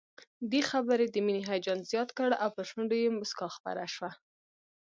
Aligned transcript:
دې 0.51 0.61
خبر 0.69 0.99
د 1.13 1.15
مينې 1.25 1.41
هيجان 1.49 1.79
زيات 1.91 2.09
کړ 2.17 2.29
او 2.43 2.49
پر 2.55 2.65
شونډو 2.69 2.95
يې 3.03 3.09
مسکا 3.19 3.47
خپره 3.55 3.83
شوه 3.95 4.11